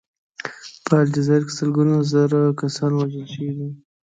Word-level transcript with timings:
په 0.85 0.93
الجزایر 1.03 1.43
کې 1.47 1.53
سلګونه 1.59 1.93
زره 2.11 2.41
کسان 2.59 2.91
وژل 2.95 3.25
شوي 3.33 3.51
دي. 3.57 3.69